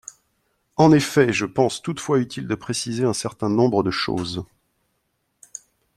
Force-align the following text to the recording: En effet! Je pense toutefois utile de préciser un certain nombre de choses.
En 0.77 0.91
effet! 0.93 1.31
Je 1.31 1.45
pense 1.45 1.83
toutefois 1.83 2.17
utile 2.17 2.47
de 2.47 2.55
préciser 2.55 3.03
un 3.03 3.13
certain 3.13 3.49
nombre 3.51 3.83
de 3.83 3.91
choses. 3.91 4.43